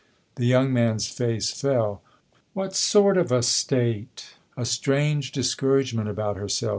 The 0.33 0.47
young 0.47 0.73
man's 0.73 1.05
face 1.05 1.51
fell. 1.51 2.01
"What 2.53 2.75
sort 2.75 3.17
of 3.17 3.31
a 3.31 3.43
state?"" 3.43 4.33
A 4.57 4.65
strange 4.65 5.31
discouragement 5.31 6.09
about 6.09 6.37
herself. 6.37 6.69